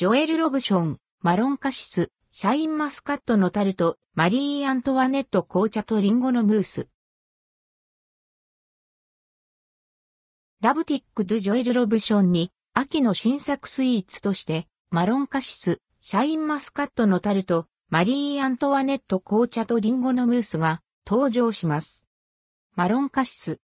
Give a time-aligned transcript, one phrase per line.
[0.00, 6.88] ジョエル・ロブション、マロンカシス、シャインマスカットのタルト、マリー・アントワネット紅茶とリンゴのムース。
[10.62, 22.08] ラブティック・ドゥ・ジョエル・ロブションに、秋の新作スイーツとして、マロンカシス、シャインマスカットのタルト、マリー・アントワネット紅茶とリンゴのムースが登場します。
[22.74, 23.60] マロンカシス。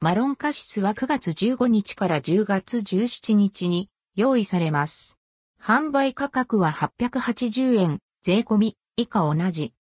[0.00, 5.16] マロンカシスは9月15日から10月17日に用意されます。
[5.64, 9.72] 販売価格は880円、税込み、以下同じ。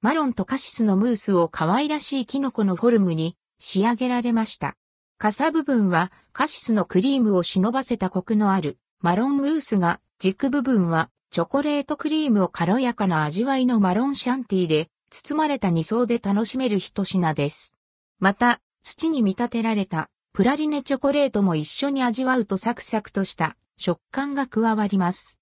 [0.00, 4.78] マロンとカシスのムースを可愛らしいキノコのフォルムに仕上げられました。
[5.18, 17.74] 傘部分はカシスのクリームを忍ばせたコクのあるマロンムースが、軸部分はチョコレートクリームを軽やかな味わいのマロンシャンティーで包まれた2層で楽しめる一品です。
[18.20, 25.40] また、土に見立てられたプラリネチョコレートも一緒に味わうとサクサクとした食感が加わります。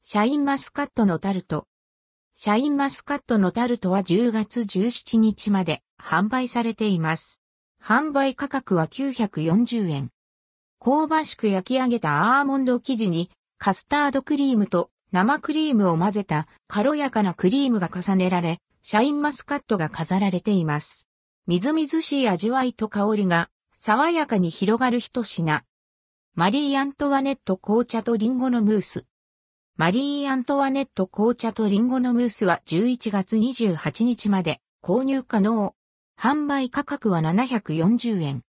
[0.00, 1.66] シャインマスカットのタルト。
[2.32, 7.42] シャインマスカットのタルトは10月17日まで販売されています。
[7.84, 10.10] 販売価格は940円。
[10.80, 21.08] 香ばしく焼き上げたアーモンド生地にカスタードクリームと生クリームを混ぜた軽やかなクリームが重ねられ、シャインマスカットが飾られています。
[21.46, 25.62] みずみずしい味わいと香りが爽やかに広がる一品。
[26.38, 29.06] マリー・アントワネット紅茶とリンゴのムース。
[29.78, 35.74] マリー・アントワネット紅茶とリンゴのムースは11月28日まで購入可能。
[36.20, 38.42] 販売価格は740円。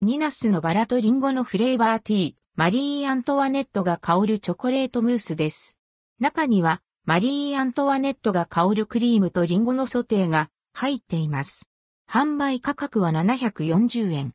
[0.00, 5.78] ニナスのバラとリンゴのフレーバーティー、マリー・アントワネットが香るチョコレートムースです。
[6.18, 11.68] 中には、マリー・アントワネットが香るクリームとリンゴのソテーが入っています。
[12.10, 14.32] 販売価格は740円。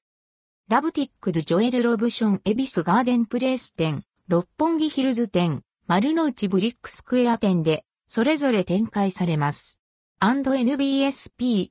[0.74, 9.80] ラブティックズジョエルロブションエビスガーデンプレイス店、六本木ヒルズ店、丸の内ブリックスクエア店で、それぞれ展開されます。
[10.20, 11.70] &NBSP、